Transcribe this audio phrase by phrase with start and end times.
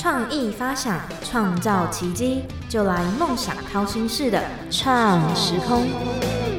[0.00, 5.86] 创意发想，创造奇迹，就来梦想掏心式的创时空。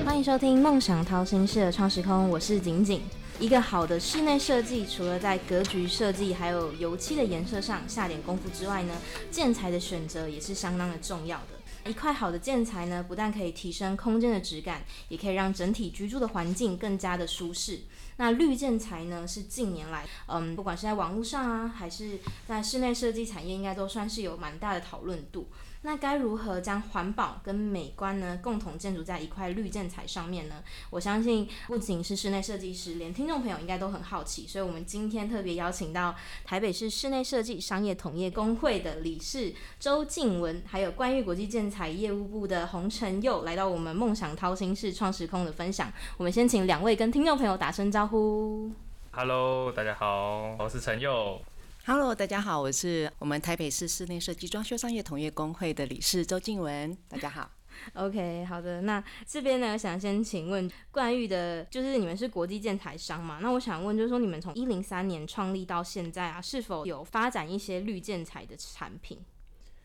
[0.05, 3.02] 欢迎收听《梦想掏心式的创时空》，我是景景。
[3.39, 8.93] 一个好的室内设计，除了在格局设计还有油漆的颜色上下点功夫之外呢，
[9.32, 11.89] 建材的选择也是相当的重要的。
[11.89, 17.80] 一块好的建材呢，不但可以提升空间的质感，也可以让整体居住的环境更加的舒适。
[18.22, 25.48] 那绿建材呢，是近年来，嗯，不管是在网络上啊，还是在室内设计产业，应该都算是有蛮大的讨论度。
[25.84, 30.57] 那该如何将环保跟美观呢共同建筑在一块绿建材上面呢？
[30.92, 34.45] 我相信不仅是室内设计师，连听众朋友应该都很好奇。
[34.45, 36.14] 所以，我们今天特别邀请到
[36.45, 45.92] 台北市室内设计商业同业工会的理事周静文，还有关于国际建材业务部的洪承佑，来到我们梦想掏心式创时空的分享。
[46.17, 48.11] 我们先请两位跟听众朋友打声招呼。
[48.11, 51.42] Hello，大家好，我是陈佑。
[51.86, 56.94] Hello，大家好，我是我们台北市室内设计装修商业同业工会的理事周静文。
[57.08, 57.50] 大家好。
[57.95, 58.82] OK，好的。
[58.82, 63.39] 那这边呢，想先请问冠玉的，就是你们是国际建材商嘛？
[63.42, 69.20] 那我想问，就是说你们从一零三年创立到现在啊，是否有发展一些绿建材的产品？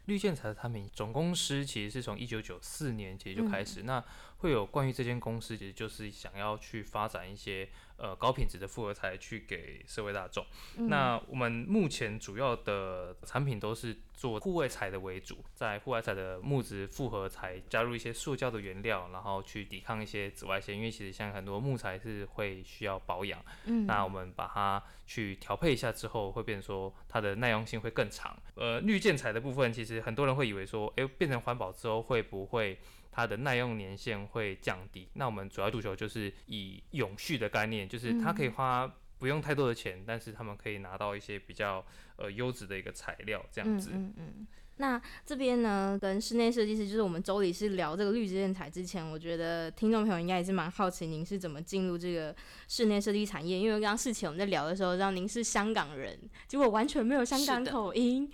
[0.07, 4.03] 绿建材的产品总公司其实是从一九九四年其实就开始，那
[4.39, 7.69] 会有关于这间公司，其实就是想要去发展一些。
[7.99, 10.45] 呃，高品质的复合材去给社会大众。
[10.75, 20.77] 那我们目前主要的产品都是做户外材的为主，在户外材的木质复合材加入一些塑胶的原料，然后去抵抗一些紫外线。
[20.77, 28.37] 因为其实像很多木材是会需要保养，嗯，那我们把它去调配一下之后，会变成说它的耐用性会更长。
[28.57, 32.79] 呃，绿建材的部分，其实很多人会以为说，哎，变成环保之后会不会？
[33.17, 38.87] 它的耐用年限会降低，那我们主要诉求就是以永续的概念，就是它可以花
[39.17, 41.83] 不用太多的钱，但是他们可以拿到一些比较
[42.17, 43.89] 呃优质的一个材料，这样子。
[43.95, 44.47] 嗯嗯。
[44.79, 52.37] 那这边呢，跟室内设计师，就是我们周理是聊这个绿植建材之前，我觉得听众朋友应该也是蛮好奇，您是怎么进入这个
[52.69, 53.59] 室内设计产业？
[53.59, 58.31] 因为刚刚事前我们在聊的时候，知道您是香港人，结果完全没有香港口音。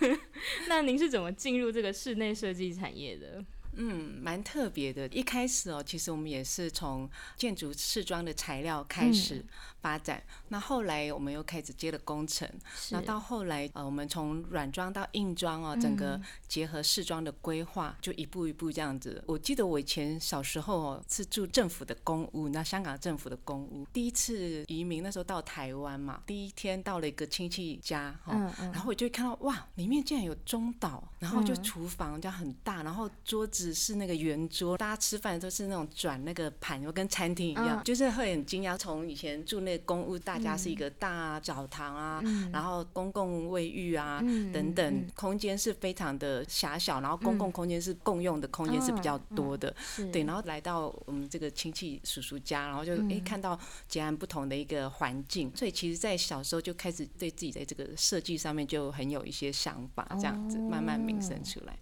[0.68, 3.42] 那您是怎么进入这个室内设计产业的？
[3.78, 5.08] 嗯，蛮特别的。
[5.08, 9.44] 一开始哦，其实我们也是从建筑试装的材料开始。
[9.80, 12.50] 发展，那后来我们又开始接了工程，
[12.90, 19.22] 那到后来呃，我们从软装到硬装哦，整个结合试装的规划，就一步一步这样子。
[19.24, 39.78] 我记得我以前小时候哦，是住政府的公屋，那香港政府的公屋，第一次移民那时候到台湾嘛，第一天到了一个亲戚家哈，然后我就看到哇，里面竟然有中岛，然后就厨房这样很大，然后桌子是那个圆桌，大家吃饭都是那种转那个盘，就跟餐厅一样，就是会很惊讶，从以前住那。
[39.88, 42.20] 公屋大家是一个大澡堂啊，
[42.52, 44.20] 然后公共卫浴啊
[44.52, 49.74] 等等，空间是非常的狭小，然后公共空间是共用的空间是比较多的，
[50.12, 53.58] 对，然后来到我们这个亲戚叔叔家，然后就哎看到
[53.88, 61.78] 截然不同的一个环境，所以其实，在小时候就开始对自己的这个设计上面就很有一些想法，这样子慢慢萌生出来。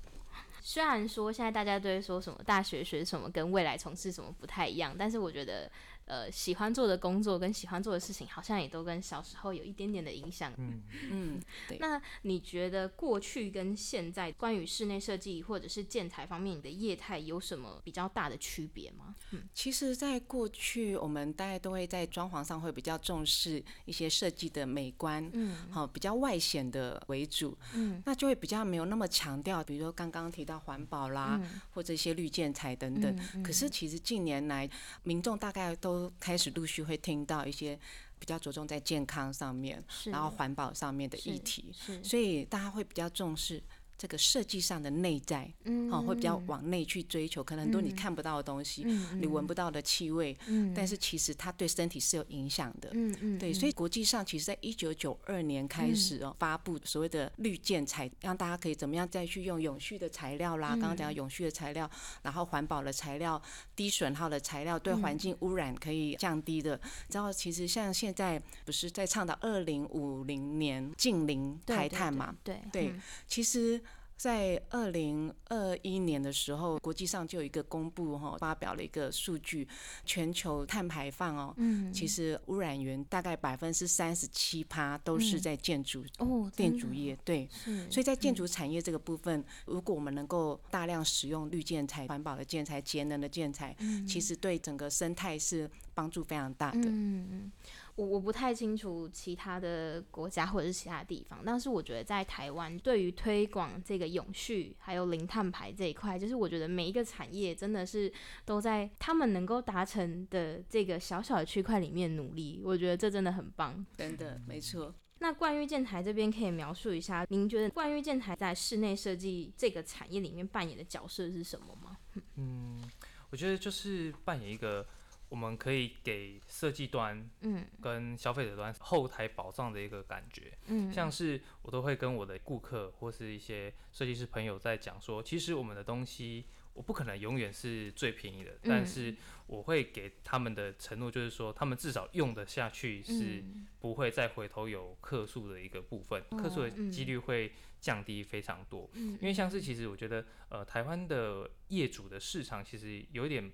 [0.69, 5.71] 虽然说现在大家都会说什么大学学什么跟未来从事什么不太一样，但是我觉得。
[6.07, 10.53] 呃，喜欢做的工作跟喜欢做的事情，好像也都跟小时候有一点点的影响。
[10.57, 19.17] 嗯嗯，对那你觉得过去跟现在关于室内设计或者是建材方面，你的业态有什么比较大的区别吗？
[19.33, 31.41] 嗯，其实，在过去，我们大家都会在装潢上会比较重视一些设计的美观，嗯，好，比较外显的为主，嗯，那就会比较没有那么强调，比如说刚刚提到环保啦，
[31.75, 33.43] 或者一些绿建材等等。
[33.43, 34.71] 可是，其实近年来，
[35.03, 37.79] 民众大概都都开始陆续会听到一些
[38.19, 43.63] 比较着重在健康上面，然后环保上面的议题，所以大家会比较重视。
[43.99, 48.85] 这个设计上的内在，嗯，会比较往内去追求，可能很多你看不到的东西，
[49.19, 61.91] 你闻不到的气味，嗯，但是其实它对身体是有影响的，嗯嗯，对，所以国际上其实在一九九二年开始哦，发布所谓的绿建材，让大家可以怎么样再去用永续的材料啦，刚刚讲永续的材料，
[62.23, 63.41] 然后环保的材料，
[63.75, 66.79] 低损耗的材料，对环境污染可以降低的。
[67.13, 72.35] 然后其实像现在不是在倡导二零五零年近零排碳嘛？
[72.45, 72.95] 对对，
[73.27, 73.81] 其实。
[74.17, 79.69] 在二零二一年的时候，国际上就有一个公布哈，发表了一个数据，
[80.05, 87.49] 全球碳排放哦，嗯，其实污染源大概百分之三十七趴都是在建筑哦，建筑业对，
[87.91, 93.77] 所以在建筑产业这个部分，如果我们能够大量使用绿建材、环保的建材、节能的建材，
[94.09, 96.79] 其实对整个生态是帮助非常大的。
[96.85, 97.53] 嗯嗯。
[97.97, 108.13] 我我不太清楚其他的国家或者是其他地方，但是我觉得在台湾对于推广这个永续还有零碳排这一块，就是我觉得每一个产业真的是
[108.45, 113.85] 都在他们能够达成的这个小小的区块里面努力，我觉得这真的很棒。
[113.97, 114.95] 真的，没错。
[115.21, 121.97] 那冠玉建台这边可以描述一下，您觉得冠玉建台在室内设计这个产业里面扮演的角色是什么吗？
[122.35, 122.85] 嗯，
[123.31, 124.87] 我觉得就是扮演一个。
[125.29, 136.45] 我们可以给设计端，嗯，跟消费者端后台保障的一个感觉，嗯，像是我都会跟我的顾客或是一些设计师朋友在讲说，其实我们的东西
[136.75, 139.17] 我不可能永远是最便宜的，但是
[139.49, 143.43] 我会给他们的承诺就是说，他们至少用得下去，是
[143.81, 147.51] 不会再回头有客诉的一个部分，客诉的几率会
[147.81, 153.51] 降低非常多，因为像是其实我觉得，呃，台湾的业主的市场其实有一点。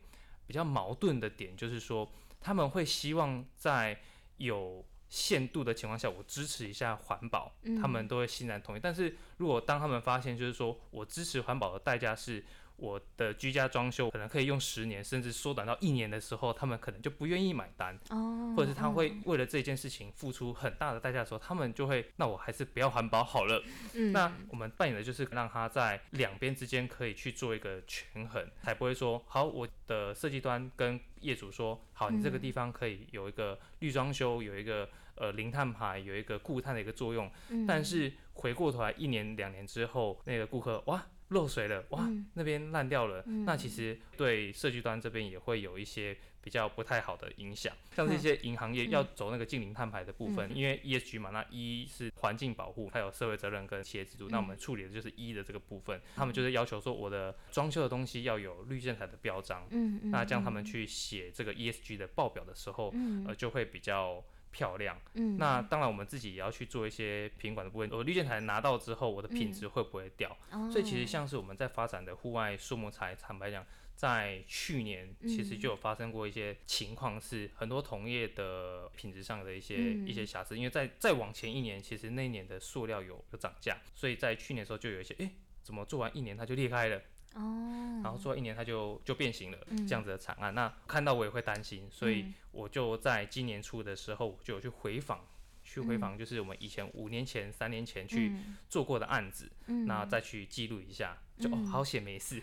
[0.47, 2.11] 比较矛盾的点就是说，
[2.41, 4.01] 他们会希望在
[4.37, 8.81] 有限度的情况下，我支持一下环保，他们都会欣然同意。
[8.83, 12.45] 但是如果当他们发现，就是说我支持环保的代价是。
[12.83, 23.63] 我的居家装修可能可以用十年，甚至缩短到一年的时候，他们可能就不愿意买单，哦，或者是他会为了这件事情付出很大的代价的时候，他们就会，那我还是不要环保好了。
[23.95, 37.31] 嗯，那我们扮演的就是让他在两边之间可以去做一个权衡，才不会说，好，我的设计端跟业主说，好，你这个地方可以有一个绿装修，有一个呃零碳排，有一个固碳的一个作用，
[37.69, 41.07] 但是回过头来一年两年之后，那个顾客哇。
[41.33, 47.75] 漏水了，哇，那边烂掉了，那其实对设计端这边也会有一些比较不太好的影响。
[47.95, 56.01] 像这些银行业要走那个近零碳排的部分，因为 ESG 嘛，那一是环境保护，还有社会责任跟企业制度，那我们处理的就是一的这个部分。
[56.15, 59.67] 他们就是要求说，我的装修的东西要有绿建材的标章，
[60.11, 62.95] 那这样他们去写这个 ESG 的报表的时候，
[63.27, 64.23] 呃，就会比较。
[64.53, 67.91] 漂亮，嗯，那当然我们自己也要去做一些品管的部分。
[67.91, 70.37] 我绿建材拿到之后，我的品质会不会掉？
[70.71, 73.67] 所以其实像是我们在发展的户外树木材，坦白讲，
[73.97, 80.57] 在去年其实就有发生过一些情况，是很多同业的品质上的一些一些瑕疵。
[80.57, 85.31] 因为在再往前一年，其实那一年的塑料有有涨价，所以在去年的时候就有一些，哎，
[85.63, 87.01] 怎么做完一年它就裂开了？
[87.35, 89.59] 哦，然后做一年它就就变形了，
[89.89, 95.27] 这样子的惨案，那看到我也会担心，所以我就在今年初的时候就有去回访，
[95.63, 98.33] 去回访就是我们以前五年前、三年前去
[98.69, 99.51] 做过的案子，
[99.87, 102.43] 那再去记录一下，就哦好险没事。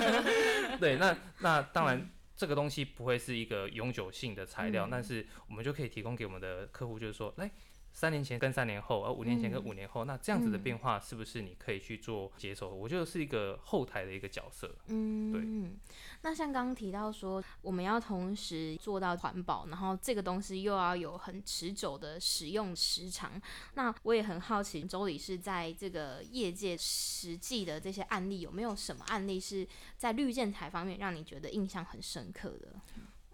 [0.78, 7.50] 对，那那当然这个东西不会是一个永久性的材料，但是我们就可以提供给我们的客户，就是说来。
[7.92, 12.72] 三年前跟三年后，而五年前跟五年后，那这样子的变化是不是你可以去做接受？
[12.72, 14.74] 我觉得是一个后台的一个角色。
[14.86, 15.78] 嗯，对。
[16.22, 23.40] 那像刚刚提到说，我们要同时做到环保，然后这个东西又要有很持久的使用时长。
[23.74, 29.66] 那我也很好奇，周理是在这个业界实际的这些案例，有没有什么案例是
[29.96, 32.74] 在绿建材方面让你觉得印象很深刻的？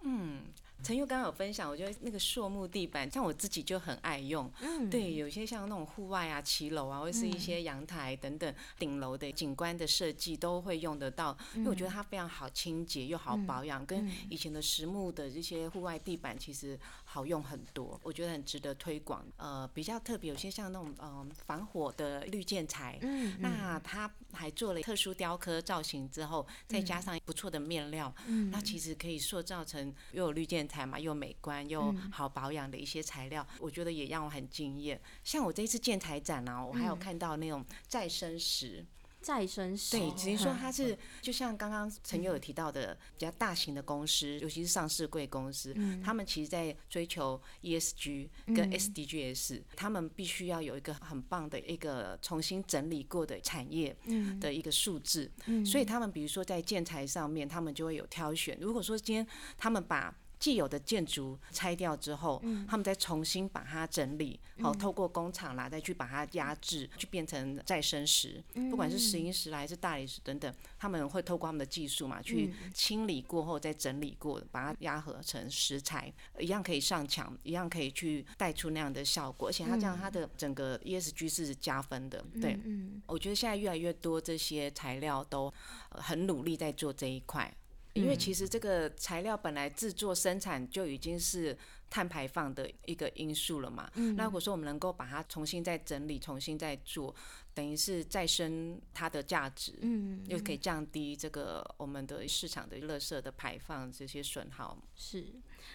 [0.02, 0.44] 嗯。
[0.82, 4.48] 陈佑刚刚有分享，我觉得那个塑木地板，像我自己就很爱用。
[4.60, 11.36] 嗯，对，有些像那种户外啊、骑楼啊，或是一些阳台等等顶楼的景观的设计，都会用得到。
[11.54, 16.78] 因为我觉得它非常好清洁又好保养，跟以前的实木的这些户外地板其实
[17.16, 17.98] 好用很多。
[18.02, 19.24] 我觉得很值得推广。
[19.38, 30.66] 呃，比较特别，有些像那种嗯防火的绿建材，嗯，那它还做了特殊雕刻造型之后，再加上不错的面料，嗯，那其实可以塑造成又有绿建。
[30.66, 35.00] 材嘛，又美观又好保养的一些材料，我觉得也让我很惊艳。
[35.22, 38.84] 像我这一次建材展呢，我还有看到那种再生石。
[39.20, 53.96] 再生石对，只是说它是就像刚刚陈友有提到的，比较大型的公司，尤其是上市贵公司，他们其实在追求 ESG 跟 SDGs，他们必须要有一个很棒的一个重新整理过的产业
[54.40, 55.30] 的一个数字，
[55.64, 58.56] 所以他们比如说在建材上面，他们就会有挑选。
[58.60, 59.26] 如果说今天
[59.58, 82.24] 他们把既有的建筑拆掉之后，他们再重新把它整理，好，透过工厂啦，再去把它压制，去变成再生石，不管是石英石还是大理石等等，他们会透过他们的技术嘛，去清理过后再整理过，把它压合成石材，一样可以上墙，一样可以去带出那样的效果，而且它这样它的整个 ESG 是加分的。
[82.40, 82.58] 对，
[83.06, 85.52] 我觉得现在越来越多这些材料都
[85.90, 87.52] 很努力在做这一块。
[87.96, 91.56] 因为其实这个材料本来制作生产就已经是
[91.88, 93.90] 碳排放的一个因素了嘛。
[94.16, 97.14] 那如果说我们能够把它重新再整理、重新再做，
[97.54, 104.76] 等于是再生它的价值，嗯，又可以降低这个我们的市场的垃圾的排放这些损耗。
[104.94, 105.26] 是。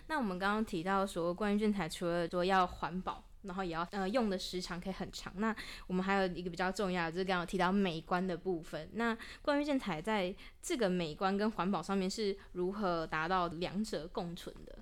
[0.08, 3.24] 那我们刚刚提到说，关于建材除了说要环保。
[3.44, 5.34] 然后也要呃用的时长可以很长。
[5.38, 5.56] 那
[5.88, 8.90] 我们还有一个比较重要的，就是刚刚提到美观的部分。
[8.94, 14.80] 那关于建材在这个美观跟环保上面是如何达到两者共存的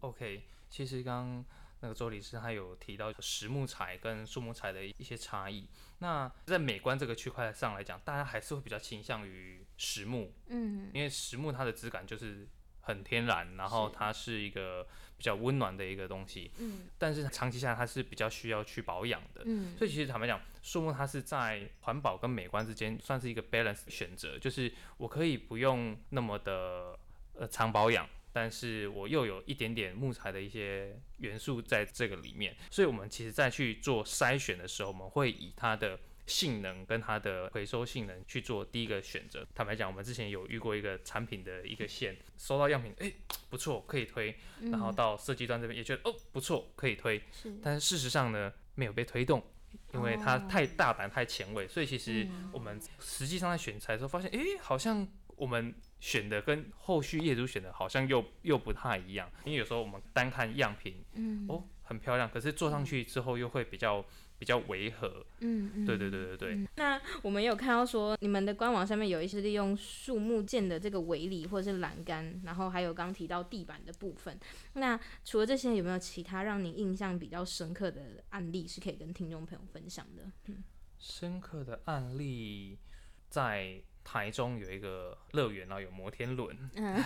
[0.00, 1.44] ？OK，其实刚刚
[1.80, 5.68] 那个周理师他有提到实木材跟树木材的一些差异。
[5.98, 12.48] 那在美观这个区块上来讲，大家还是会比较倾向于实木，嗯，因为实木它的质感就是
[12.82, 14.86] 很天然，然后它是一个。
[15.14, 26.98] 比较温暖的一个东西，嗯，但是长期下来它是比较需要去保养的，嗯，所以其实坦白讲，树木它是在环保跟美观之间算是一个 balance 选择，就是我可以不用那么的
[27.34, 36.00] 呃常保养，但是我又有一点点木材的一些元素在这个里面，所以我们其实在去做筛选的时候，我们会以它的。
[36.32, 39.46] 性能跟它的回收性能去做第一个选择。
[39.54, 43.12] 坦白讲，我们之前有遇过一个产品的一个线，收到样品，哎，
[43.50, 44.34] 不错，可以推。
[44.70, 47.22] 然后到设计端这边也觉得，哦，不错，可以推。
[47.62, 49.44] 但是事实上呢，没有被推动，
[49.92, 51.68] 因为它太大胆、太前卫。
[51.68, 59.30] 所以其实我们实际上在选材的时候发现，哎，好像我们选的跟后续业主选的好像又又不太一样。
[59.44, 64.02] 因为有时候我们单看样品，嗯，哦，很漂亮，可是做上去之后又会比较。
[64.42, 66.68] 比较违和，嗯嗯，对对对对对。
[66.74, 74.36] 那我们有看到说，你们的官网上面有一些利用树木建的这个围篱或者是栏杆，然后还有刚提到地板的部分。
[74.72, 80.24] 那除了这些，有没有其他让你印象比较深刻的案例是可以跟听众朋友分享的？
[80.48, 80.64] 嗯，
[80.98, 82.80] 深刻的案例
[83.28, 86.58] 在台中有一个乐园，然后有摩天轮。
[86.74, 86.96] 嗯，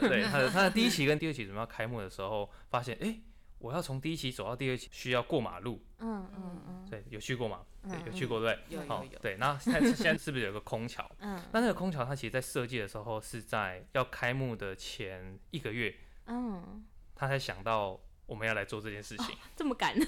[0.00, 3.20] 对，他的他的第一期跟第二期准备要开幕的时候，发现哎。
[3.58, 5.82] 我要从第一期走到第二期，需要过马路。
[5.98, 7.60] 嗯嗯嗯，对，有去过吗？
[7.82, 9.18] 对，有去过，对有有有。
[9.20, 11.10] 对，那 现在现在是不是有个空桥？
[11.18, 11.40] 嗯。
[11.52, 15.94] 那那个空桥，它其实在设计的时候是在要开幕的前一个月。
[16.26, 16.84] 嗯。
[17.14, 19.36] 他才想到我们要来做这件事情。
[19.56, 19.98] 这么赶。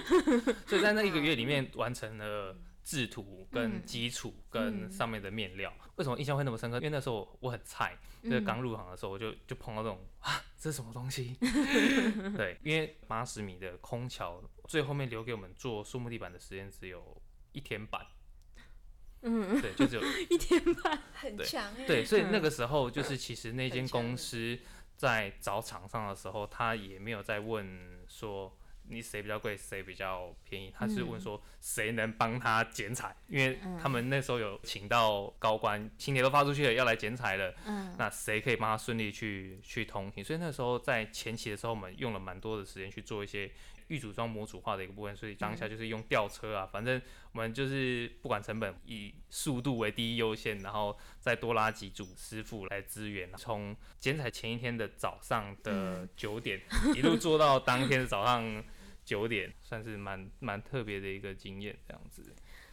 [0.66, 5.72] 所以在那一个月里面完成了制图、跟基础、跟上面的面料。
[5.96, 6.76] 为什么印象会那么深刻？
[6.76, 10.42] 因为那时候我很菜，就是刚入行的时候，我就就碰到这种啊。
[10.58, 11.36] 这是什么东西？
[12.36, 17.22] 对，因为八十米的空桥最后面留给我们做树木地板的时间只有
[17.52, 18.06] 一天半。
[19.22, 21.74] 嗯，对，就只有 一天半，很强。
[21.86, 24.58] 对，所以那个时候就是其实那间公司
[24.96, 28.54] 在找厂商的时候，他也没有在问说。
[28.88, 30.72] 你谁比较贵，谁比较便宜？
[30.76, 37.54] 他是问说谁能帮他剪彩，因为他们那时候有请到高官，请帖都发出去了，要来剪彩了。
[37.66, 40.22] 嗯，那谁可以帮他顺利去去通行？
[40.22, 43.50] 所以那时候在前期的时候，我们用了蛮多的时间去做一些。
[43.88, 47.00] 预组装模组化的一个部分，所以当下就是用吊车啊，反正
[47.32, 56.62] 我们就是不管成本，以速度为第一优先，然后再多拉几组师傅来支援，从剪彩前一天的早上的九点，
[56.96, 58.64] 一路做到当天的早上
[59.04, 62.24] 九点，算是蛮蛮特别的一个经验，这样子。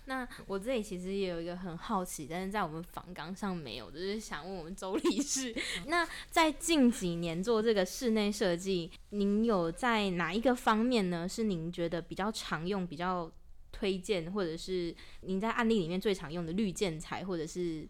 [0.06, 11.30] 那我这里其实也有一个很好奇，但是在我们访纲上没有，就是想问我们周理事， 那在近几年做这个室内设计，您有在哪一个方面呢？
[11.30, 13.32] 是您觉得比较常用、比较
[13.72, 17.88] 推荐，或者是您在案例里面最常用的绿建材，或者是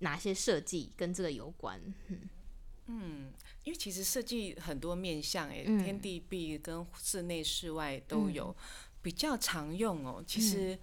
[0.00, 1.80] 哪些设计跟这个有关？
[2.88, 3.32] 嗯，
[3.66, 8.56] 因为其实设计很多面向，哎，天地壁跟室内室外都有，
[9.02, 10.24] 比较常用哦。
[10.26, 10.78] 其实。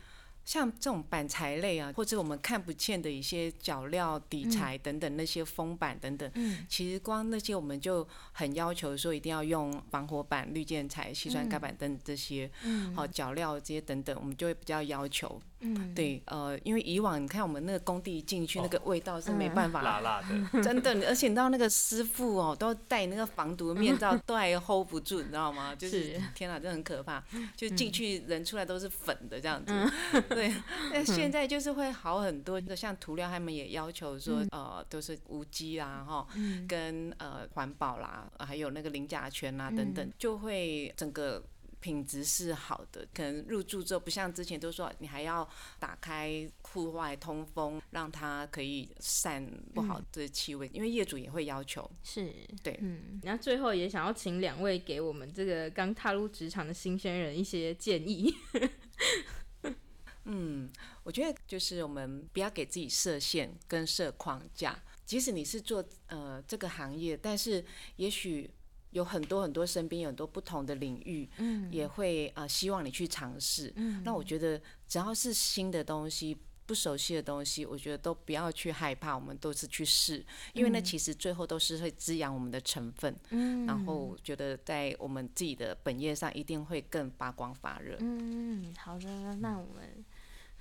[0.46, 6.30] 像这种板材类啊，或者我们看不见的一些脚料、底材等等那些封板等等，
[6.68, 12.52] 其实光那些我们就很要求说一定要用防火板、绿建材、细砖盖板等这些，
[12.94, 15.42] 好脚料这些等等，我们就会比较要求。
[15.64, 20.28] 嗯，对，呃，因为以往你看我们那个工地进去那个味道是没办法，辣辣的，
[20.62, 25.74] 真的，而且你知道那个师傅哦，都戴那个防毒面罩，都还 hold 不住，你知道吗？
[25.74, 27.24] 就是天哪，真的很可怕，
[27.56, 29.74] 就进去人出来都是粉的这样子。
[30.30, 30.54] 对，
[30.92, 36.28] 那现在就是会好很多，像涂料他们也要求说，呃，都是无机啦，哈，
[36.68, 41.42] 跟呃环保啦，还有那个零甲醛啦等等，就会整个。
[41.84, 45.46] 品质是好的，可能入住之后不像之前都说你还要
[45.80, 51.92] 打开户外通风，让它可以散不好的气味，因为业主也会要求。
[52.02, 53.20] 是，对，嗯。
[53.24, 58.34] 那最后也想要请两位给我们这个刚踏入职场的新鲜人一些建议。
[60.24, 60.72] 嗯，
[61.04, 67.66] 我觉得就是我们不要给自己设限跟设框架，即使你是做呃这个行业，但是
[67.98, 68.50] 也许。
[68.94, 73.74] 有很多很多身边有很多不同的领域，嗯，也会呃希望你去尝试。
[73.76, 80.24] 嗯，那我觉得只要是新的东西，不熟悉的东西，我觉得都不要去害怕，我们都是去试，
[80.54, 83.14] 因为那其实最后都是会滋养我们的成分。
[83.32, 87.98] 嗯，然后觉得在我们自己的本业上一定会更发光发热。
[88.00, 90.06] 嗯，好的，那我们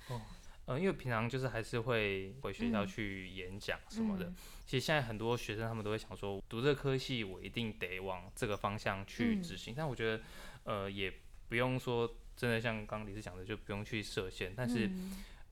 [0.09, 0.19] 哦，
[0.65, 4.31] 呃，因为平常就是还是会回学校去演讲什么的。
[4.65, 9.73] 其实现在很多学生他们都会想说，读这科系我一定得往这个方向去执行。
[9.75, 10.23] 但我觉得，
[10.63, 11.13] 呃，也
[11.49, 14.53] 不用说真的像刚刚李师讲的，就不用去设限。
[14.55, 14.89] 但是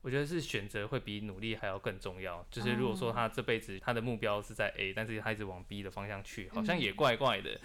[0.02, 2.44] 我觉得是选择会比努力还要更重要。
[2.50, 7.58] 就是如果说他这辈子他的目标是在 A，但是他一直往 B 的方向去，好像也怪怪的。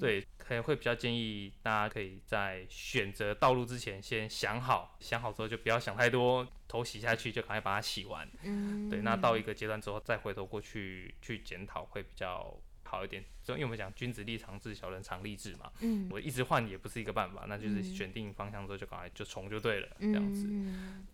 [0.00, 8.26] 对，可能会比较建议大家可以在选择道路之前先想好，想好之后就不要想太多，头洗下去就赶快把它洗完。
[8.42, 13.22] 嗯，对，那到一个阶段之后再回头过去去检讨会比较好一点。
[13.42, 15.70] 就因为我们讲君子立长志，小人常立志嘛。
[15.80, 20.48] 嗯，我一直换也不是一个办法，那就是选定方向之后就赶快就冲就对了，这样子。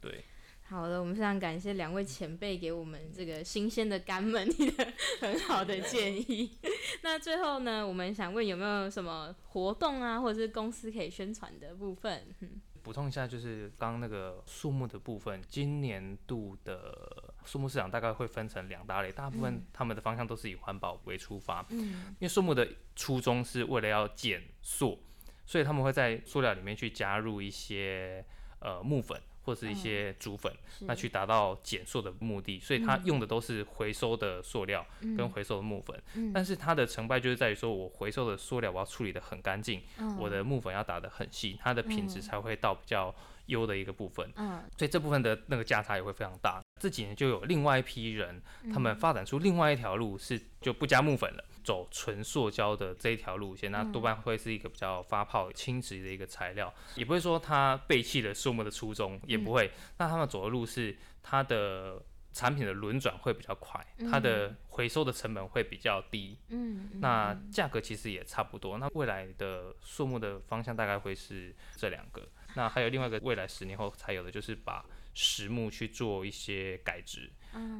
[0.00, 0.24] 对。
[0.70, 6.56] 好的，我们非常感谢两位前辈给我们这个新鲜的干们的很好的建议。
[7.02, 12.24] 那最后呢，我们想问有没有什么活动啊，或者是公司可以宣传的部分？
[12.84, 21.66] 补充一下，就是刚刚那个树木的部分，今年度的树木市场大概会分成两大类，大部分他们的方向都是以环保为出发。
[21.70, 25.02] 嗯，因为树木的初衷是为了要减塑，
[25.44, 28.24] 所以他们会在塑料里面去加入一些
[28.60, 29.20] 呃木粉。
[29.42, 34.86] 或是一些竹粉，那去达到减塑的目的，所以它用的都是回收的塑料
[35.16, 35.98] 跟回收的木粉。
[36.32, 39.80] 但是它的成败就是在于说，我回收的塑料我要处理的很干净，
[40.18, 43.12] 我的木粉要打的很细，它的品质才会到比较
[43.46, 44.30] 优的一个部分。
[44.76, 46.62] 所以这部分的那个价差也会非常大。
[46.78, 51.44] 这几年就有另外一批人，他们发展出另外一条路，是就不加木粉了。
[51.62, 59.70] 走纯塑胶的这一条路线，那多半会是一个比较发泡、轻质的一个材料，也不会说它背弃了树木的初衷，也不会。
[59.98, 62.02] 那他们走的路是它的
[62.32, 68.78] 产品的轮转会比较快，它的回收的成本会比较低，嗯，那价格其实也差不多。
[68.78, 72.28] 那未来的树木的方向大概会是这两个。
[72.54, 77.30] 那还有另外一个未来十年后才有的，就是把实木去做一些改植。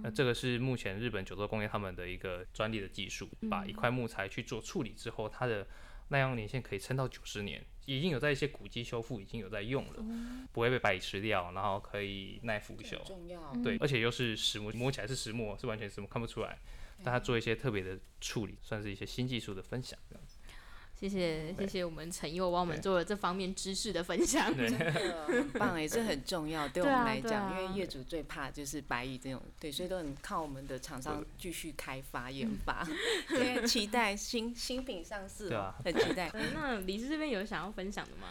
[0.03, 5.67] 那这个是目前日本九州工业他们的一个专利的技术，把一块木材去做处理之后，它的
[6.09, 10.05] 耐用年限可以撑到九十年，已经有在一些古迹修复已经有在用了，
[10.53, 16.59] 不会被白蚁吃掉，然后可以耐腐朽，重要，对，而且又是实木，摸起来是实木，是完全实木，看不出来，
[17.05, 19.99] 但它做一些特别的处理，算是一些新技术的分享。
[21.01, 24.93] 谢谢谢谢我们陈佑帮我们做了这方面知识的分享， 真的
[25.27, 32.87] 很棒哎这很重要对我们来讲，因为业主最怕就是白蚁这种，对，所以都很靠我们的厂商继续开发研发，
[33.31, 35.51] 对， 期待新新品上市，
[35.83, 36.31] 很期待。
[36.53, 38.27] 那李师这边有想要分享的吗？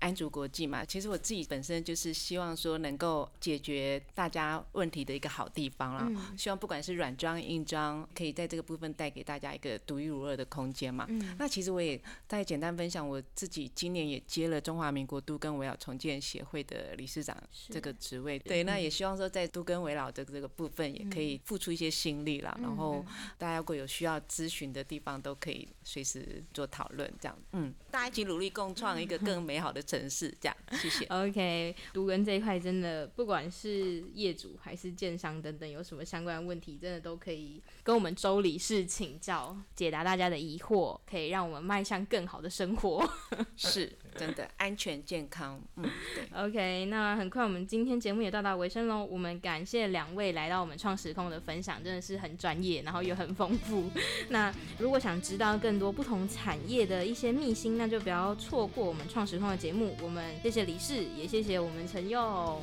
[0.00, 11.06] 安竹国际嘛，其实我自己本身就是希望说能够解决大家问题的一个好地方啦，希望不管是软装硬装，可以在这个部分带给大家一个独一无二的空间嘛。
[11.38, 12.00] 那其实我也。
[12.26, 17.36] 再简单分享，我自己今年也接了中华民国都跟围老重建协会的理事长
[17.68, 18.38] 这个职位。
[18.38, 22.56] 对，那也希望说在都跟围老的这个部分也可以付出一些心力啦。
[22.60, 23.04] 然后
[23.36, 27.38] 大家如果有需要咨询的地方，都可以随时做讨论，这样。
[27.52, 30.56] 嗯，大家一起努力共创一个 更美好的城市，这样。
[30.72, 31.04] 谢谢。
[31.06, 41.97] OK，都跟这一块真的，不管是业主还是建商等等，有什么相关的问题，真的都可以跟我们周理事请教，解答大家的疑惑，可以让我们迈向。
[42.06, 43.08] 更好的生活
[43.56, 45.84] 是真的安全健康，嗯，
[46.14, 46.44] 对。
[46.44, 49.04] OK，那很快我们今天节目也到达尾声喽。
[49.04, 53.90] 我们感谢两位来到我们创时空的分享，真的是很专业，然后又很丰富。
[54.30, 59.96] 那如果想知道更多不同产业的一些秘辛，那就不要错过我们创时空的节目。
[60.02, 62.60] 我们谢谢李氏，也谢谢我们陈佑，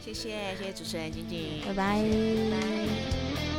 [0.00, 3.55] 谢谢，谢谢，谢谢主持人晶晶，拜拜，拜拜。